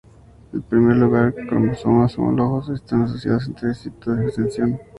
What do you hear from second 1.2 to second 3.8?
los cromosomas homólogos están asociados entre